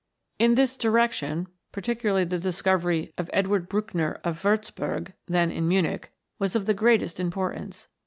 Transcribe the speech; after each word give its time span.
In 0.39 0.55
this 0.55 0.77
direction, 0.77 1.45
particularly 1.71 2.23
the 2.23 2.39
discovery 2.39 3.13
of 3.19 3.29
Edward 3.33 3.69
Buchner, 3.69 4.19
of 4.23 4.41
Wurzburg, 4.43 5.13
then 5.27 5.51
in 5.51 5.67
Munich, 5.67 6.11
was 6.39 6.55
of 6.55 6.65
the 6.65 6.73
greatest 6.73 7.19
importance. 7.19 7.87